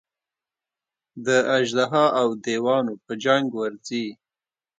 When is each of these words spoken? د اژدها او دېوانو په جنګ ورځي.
د 1.25 1.27
اژدها 1.57 2.05
او 2.21 2.27
دېوانو 2.45 2.93
په 3.05 3.13
جنګ 3.23 3.45
ورځي. 3.61 4.05